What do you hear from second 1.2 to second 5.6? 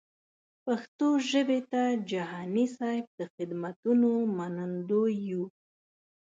ژبې ته جهاني صېب د خدمتونو منندوی یو.